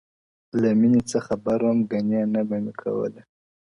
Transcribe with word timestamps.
له 0.61 0.69
مینــــــې 0.79 1.01
څه 1.09 1.17
خبـــــر 1.25 1.59
وم 1.65 1.79
ګنـــې 1.91 2.21
نه 2.33 2.41
به 2.47 2.57
مې 2.63 2.73
کوله 2.81 3.21